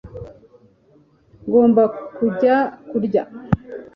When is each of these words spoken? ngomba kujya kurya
ngomba 1.45 1.83
kujya 2.15 2.57
kurya 2.89 3.23